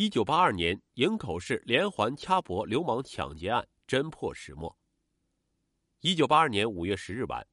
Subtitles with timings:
[0.00, 4.74] 一九八二年营口市连环掐脖流氓抢劫案侦破始末。
[6.00, 7.46] 一九八二年五月十日晚，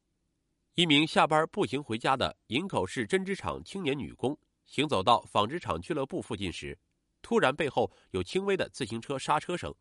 [0.75, 6.79] 一名下班步行回家的营口市针织厂青年女工，行走到纺织厂俱乐部附近时，
[7.21, 9.75] 突然背后有轻微的自行车刹车声，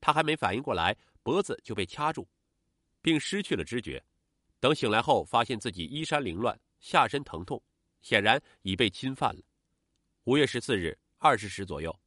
[0.00, 2.28] 她还没反应过来，脖子就被掐住，
[3.02, 4.00] 并失去了知觉。
[4.60, 7.60] 等醒来后，发现自己衣衫凌乱，下身疼痛，
[8.02, 9.42] 显然已被侵犯了。
[10.26, 10.96] 五月十四日。
[11.20, 11.98] 二十时左右，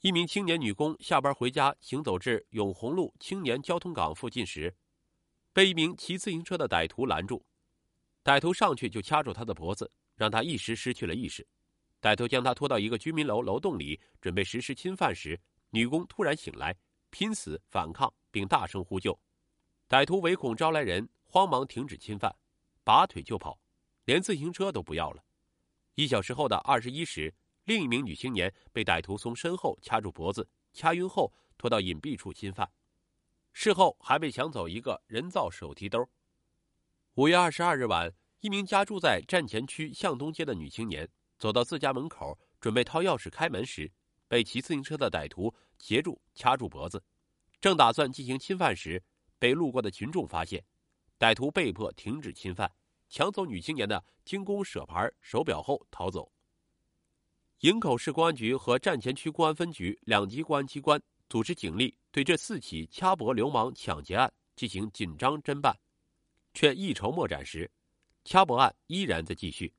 [0.00, 4.74] 一名青年女工下班回家，行走至永红路青年交通港附近时，
[5.52, 7.44] 被一名骑自行车的歹徒拦住。
[8.24, 11.46] 歹徒上去就掐住她的脖子，让她一时失去了意识。
[12.00, 16.74] 歹徒将她拖到一个居民楼楼洞里，准备实施侵犯时，女工突然醒来，
[17.10, 19.20] 拼死反抗，并大声呼救。
[19.86, 22.34] 歹徒唯恐招来人，慌忙停止侵犯，
[22.84, 23.60] 拔腿就跑，
[24.06, 25.22] 连自行车都不要了。
[25.94, 27.34] 一小时后的二十一时。
[27.70, 32.68] 另一名女青年被歹徒从身后掐住脖子，掐晕后拖到隐蔽处侵犯，
[33.52, 36.04] 事后还被抢走一个人造手提兜。
[37.14, 41.08] 五月二十二日晚，一名家住在站前区向东街的女青年
[41.38, 43.88] 走到自家门口，准备掏钥匙开门时，
[44.26, 47.00] 被骑自行车的歹徒截住，掐住脖子，
[47.60, 49.00] 正打算进行侵犯时，
[49.38, 50.60] 被路过的群众发现，
[51.20, 52.68] 歹徒被迫停止侵犯，
[53.08, 56.32] 抢走女青年的精工舍牌手表后逃走。
[57.60, 65.78] 营口市公安局和站前区公安分局两级公安机关组织警力对这四起掐脖流氓抢劫案进行紧张侦办，
[66.54, 67.70] 却一筹莫展时，
[68.24, 69.70] 掐脖案依然在继续。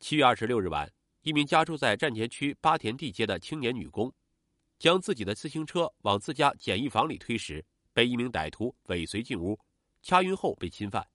[0.00, 0.90] 七月二十六日晚，
[1.22, 4.12] 一名家住在站前区八田地街的青年女工，
[4.78, 9.58] 将自己的自行车往自家简易房里推时，被一名歹徒尾随进屋，
[10.02, 11.06] 掐晕后被侵犯。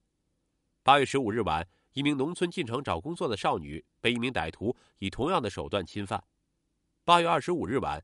[0.81, 1.67] 八月十五日晚。
[1.97, 6.23] 一名农村进城找工作的少女被一名歹徒以同样的手段侵犯。
[7.03, 7.99] 八月二十五日晚，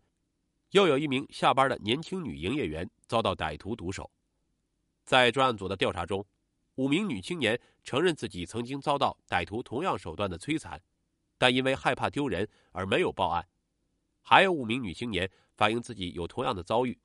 [0.71, 4.09] 又有一名下班的年轻女营业员遭到歹徒毒手。
[5.03, 6.25] 在专案组的调查中，
[6.73, 10.81] 五名女青年承认自己曾经遭到歹徒同样手段的摧残，
[11.37, 13.47] 但因为害怕丢人而没有报案。
[14.23, 16.99] 还有五名女青年反映自己有同样的遭遇，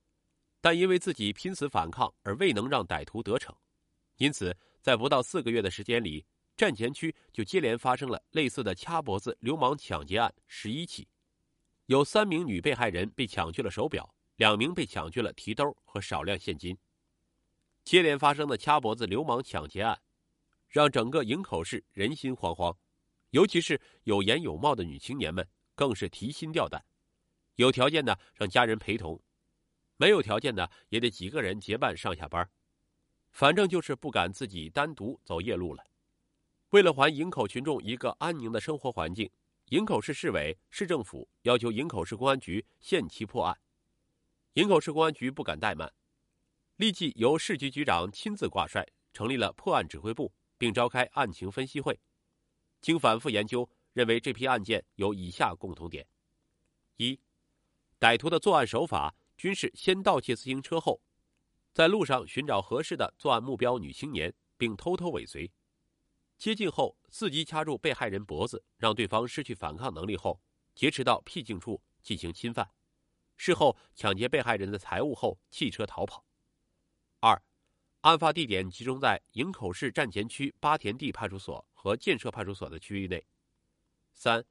[0.63, 3.55] 但因为自己拼死反抗而未能让歹徒得逞，
[4.17, 6.25] 因此在不到四个月的时间里。
[6.59, 11.07] 站前区就接连发生了类似的掐脖子流氓抢劫案十一起，
[11.87, 16.77] 有三名女被害人被抢去了手表，两名被抢去了提兜和少量现金。
[17.85, 20.01] 接连发生的掐脖子流氓抢劫案，
[20.67, 22.77] 让整个营口市人心惶惶，
[23.31, 26.85] 尤其是有颜有貌的女青年们更是提心吊胆。
[27.55, 29.23] 有条件的让家人陪同，
[29.97, 32.51] 没有条件的也得几个人结伴上下班，
[33.31, 35.85] 反正就是不敢自己单独走夜路了。
[36.71, 39.31] 为了还营口群众一个安宁的生活环境，
[39.71, 43.59] 营口市市委、市政府要求营口市公安局限期破案。
[44.53, 45.91] 营口市公安局不敢怠慢，
[46.77, 51.99] 立即由市局局长亲自挂帅，成立了破案指挥部，并召开案情分析会。
[52.83, 56.07] 经反复研究，认为这批案件有以下共同点：
[56.99, 57.19] 一、
[57.99, 61.01] 歹徒的作案手法均是先盗窃自行车后，
[61.73, 65.51] 在路上寻找合适的作案目标女青年，并偷偷尾随。
[66.39, 70.41] 接近后，伺机掐住被害人脖子，让对方失去反抗能力后，
[70.73, 72.71] 劫持到僻静处进行侵犯。
[73.37, 76.25] 事后抢劫被害人的财物后，弃车逃跑。
[77.19, 77.43] 二，
[78.03, 83.27] 案发地点集中在营口市站前区八田地派出所和建设派出所的区域内。
[84.15, 84.45] 三，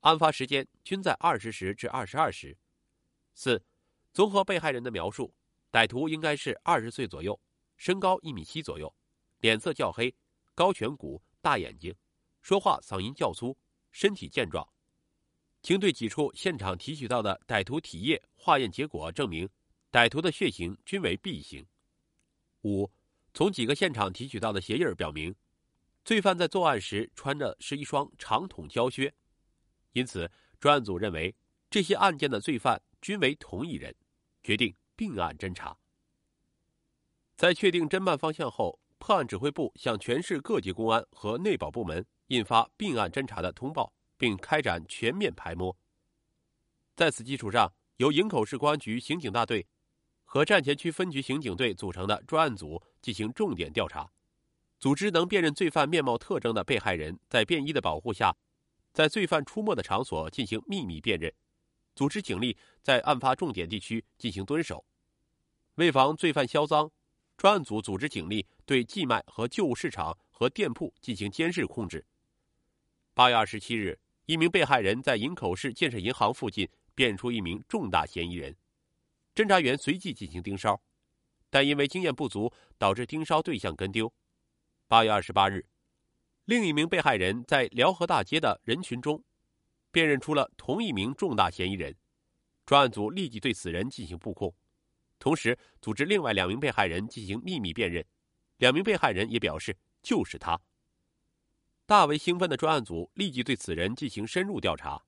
[0.00, 2.56] 案发时间均在二十时至二十二时。
[3.34, 3.62] 四，
[4.14, 5.34] 综合被害人的描述，
[5.70, 7.38] 歹徒应该是二十岁左右，
[7.76, 8.94] 身高一米七左右，
[9.40, 10.16] 脸色较黑。
[10.54, 11.94] 高颧骨、大眼睛，
[12.42, 13.56] 说话嗓音较粗，
[13.92, 14.68] 身体健壮。
[15.62, 19.48] 经对几处现场提取到的歹徒体液化验结果证明，
[19.92, 21.64] 歹徒的血型均为 B 型。
[22.62, 22.90] 五，
[23.32, 25.32] 从几个现场提取到的鞋印表明，
[26.04, 29.14] 罪犯在作案时穿的是一双长筒胶靴，
[29.92, 31.32] 因此专案组认为
[31.70, 33.94] 这些案件的罪犯均为同一人，
[34.42, 35.78] 决定并案侦查。
[37.36, 38.80] 在确定侦办方向后。
[39.06, 45.76] 破案指挥部向全市各级公安和内保部门印发并案侦查的通报，并开展全面排摸。
[46.96, 49.64] 在此基础上，由营口市公安局刑警大队
[50.24, 54.10] 和站前区分局刑警队组成的专案组进行重点调查，
[54.80, 58.36] 组织能辨认罪犯面貌特征的被害人，在便衣的保护下，
[58.92, 61.32] 在罪犯出没的场所进行秘密辨认，
[61.94, 64.84] 组织警力在案发重点地区进行蹲守，
[65.76, 66.90] 为防罪犯销赃。
[67.36, 72.04] 专案组组织警力对寄卖和旧物市场和店铺进行监视控制。
[73.12, 78.56] 八月二十七日，一名被害人在营口市建设银行附近辨出一名重大嫌疑人，
[79.34, 80.80] 侦查员随即进行盯梢，
[81.50, 84.12] 但因为经验不足，导致盯梢对象跟丢。
[84.88, 85.66] 八月二十八日，
[86.46, 89.22] 另一名被害人在辽河大街的人群中，
[89.90, 91.94] 辨认出了同一名重大嫌疑人，
[92.64, 94.54] 专案组立即对此人进行布控，
[95.26, 98.06] 同时组织另外两名被害人进行秘密辨认，
[98.58, 100.56] 两名被害人也表示就是他。
[101.84, 105.02] 大为兴奋的专案组立即对此人进行深入调查，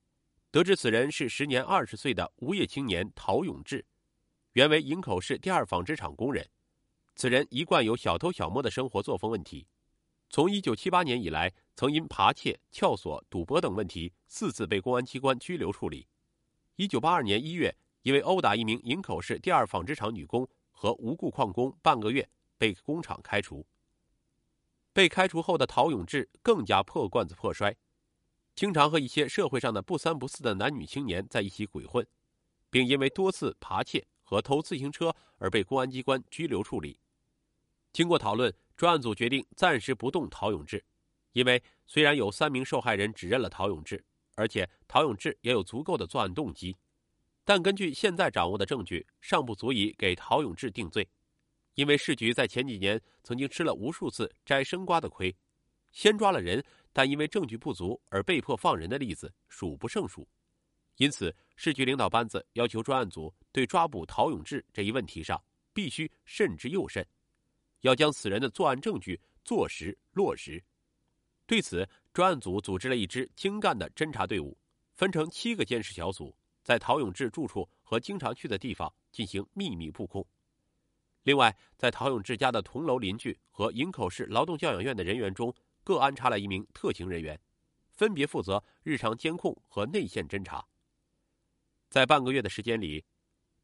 [0.51, 3.85] 得知此人是时年二十岁的无业青年陶永志，
[4.51, 6.45] 原为营口市第二纺织厂工人。
[7.15, 9.65] 此人一贯有小偷小摸的生活作风问题，
[10.29, 16.09] 从一九七八年以来，曾因扒窃、撬锁、赌博等问题四次被公安机关拘留处理。
[16.75, 17.73] 一九八二年一月，
[18.09, 22.27] 因为殴打一名营口市第二纺织厂女工和无故旷工半个月，
[22.57, 23.63] 被工厂开除。
[24.91, 27.77] 被开除后的陶永志更加破罐子破摔，
[28.55, 32.03] 经常和一些社会上的不三不四的男女青年在一起鬼混，
[32.71, 36.99] 并因为多次扒窃和偷自行车而被公安机关拘留处理。
[37.93, 40.83] 经过讨论，专案组决定暂时不动陶永志，
[41.33, 44.03] 因为虽然有三名受害人指认了陶永志，
[44.33, 46.75] 而且陶永志也有足够的作案动机，
[47.49, 51.09] 但根据现在掌握的证据，尚不足以给陶永志定罪。
[51.73, 55.35] 因为市局在前几年曾经吃了无数次摘生瓜的亏，
[55.91, 56.63] 先抓了人，
[56.93, 60.29] 但因为证据不足而被迫放人的例子数不胜数，
[60.97, 65.43] 因此市局领导班子要求专案组对抓捕陶永志这一问题上
[65.73, 67.03] 必须慎之又慎，
[67.81, 70.63] 要将此人的作案证据坐实落实。
[71.47, 74.55] 对此，专案组组织了一支精干的侦查队伍，
[74.93, 76.31] 分成七个监视小组，
[76.63, 80.25] 在陶永志住处和经常去的地方进行秘密布控。
[81.23, 85.53] 另外，在陶永志家的同楼邻居和营口市劳动教养院的人员中，
[85.83, 87.39] 各安插了一名特勤人员，
[87.91, 90.65] 分别负责日常监控和内线侦查。
[91.89, 93.03] 在半个月的时间里，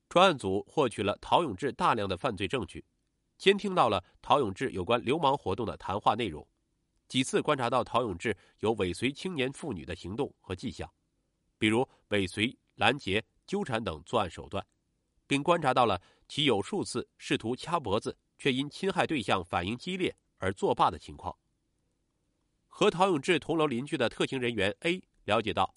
[0.09, 2.83] 专案组获取了陶永志大量的犯罪证据，
[3.37, 6.45] 监听到了陶永志有关流氓活动的谈话内容，
[7.07, 10.91] 几次观察到陶永志有尾随青年妇女的行动和迹象，
[11.57, 14.65] 比如尾随、拦截、纠缠等作案手段，
[15.27, 16.01] 并观察到了。
[16.27, 21.37] 其有数次试图掐脖子，却因侵害对象反应激烈而作罢的情况。
[22.67, 25.75] 和陶永志同楼邻居的特勤人员 A 了解到，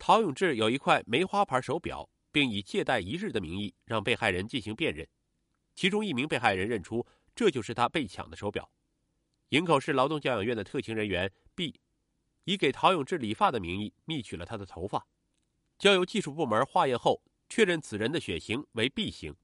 [0.00, 5.06] 陶永志有一块梅花牌手表，并以借贷一日的名义让被害人进行辨认。
[5.76, 7.06] 其中一名被害人认出
[7.36, 8.68] 这就是他被抢的手表。
[9.50, 11.78] 营口市劳动教养院的特勤人员 B
[12.44, 15.06] 以给陶永志理发的名义密取了他的头发，
[15.82, 19.34] 交由技术部门化验后，确认此人的血型为 B 型。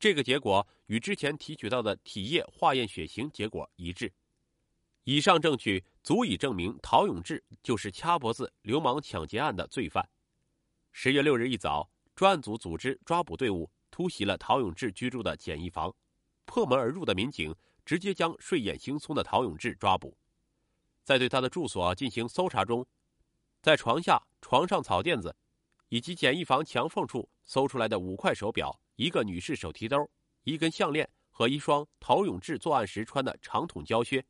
[0.00, 4.12] 这个结果与之前提取到的体液化验血型结果一致，
[5.04, 10.04] 以上证据足以证明陶永志就是掐脖子流氓抢劫案的罪犯。
[10.90, 15.94] 十月六日一早，专案组组织抓捕队伍突袭了陶永志居住的简易房，
[16.46, 17.54] 破门而入的民警
[17.84, 20.18] 直接将睡眼惺忪的陶永志抓捕，
[21.04, 22.84] 在对他的住所进行搜查中，
[23.62, 25.32] 在床下、床上草垫子，
[25.94, 28.80] 以及简易房墙缝处搜出来的五块手表。
[28.96, 30.10] 一个女士手提兜、
[30.42, 34.24] 一根项链和一双陶永志作案时穿的长筒胶靴，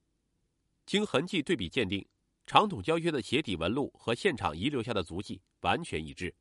[0.85, 2.07] 经痕迹对比鉴定，
[2.47, 6.35] 长筒胶靴的鞋底纹路和现场遗留下的足迹完全一致。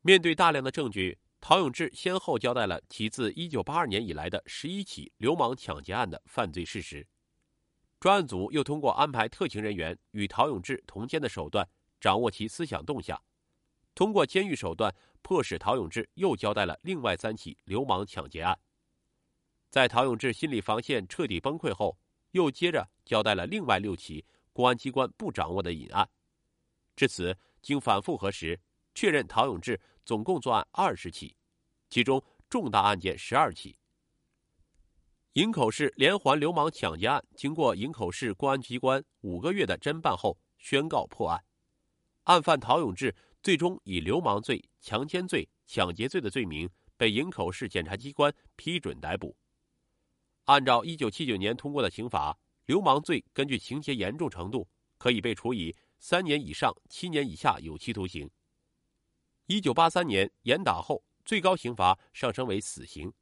[0.00, 7.06] 面对大量的证据，陶永志先后交代了其自1982年以来的十一起流氓抢劫案的犯罪事实。
[8.00, 11.64] 专案组又通过安排特勤人员与陶永志同监的手段，
[12.00, 13.20] 掌握其思想动向，
[13.94, 14.94] 通过监狱手段。
[15.26, 18.60] 迫使陶永志又交代了另外三起流氓抢劫案。
[19.70, 21.98] 在陶永志心理防线彻底崩溃后，
[22.32, 24.22] 又接着交代了另外六起
[24.52, 26.06] 公安机关不掌握的隐案。
[26.94, 28.60] 至此，经反复核实，
[28.94, 31.34] 确认陶永志总共作案二十起，
[31.88, 33.78] 其中重大案件十二起。
[35.32, 41.42] 营口市连环流氓抢劫案经过营口市公安机关五个月的侦办后，宣告破案。
[42.24, 43.16] 案犯陶永志。
[43.44, 49.36] 最终以流氓罪、强奸罪、抢劫罪的罪名被营口市检察机关批准逮捕。
[50.44, 58.30] 按照一九七九年通过的刑法，流氓罪根据情节严重程度，可以被处以三年以上七年以下有期徒刑。
[59.44, 63.12] 一九八三年严打后，最高刑罚上升为死刑。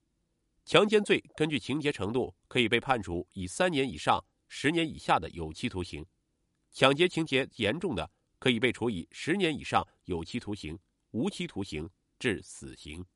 [0.65, 6.07] 强奸罪根据情节程度，可以被判处以三年以上十年以下的有期徒刑。
[6.71, 8.09] 抢劫情节严重的。
[8.43, 10.77] 可以被处以十年以上有期徒刑、
[11.13, 13.07] 无期徒刑至死刑。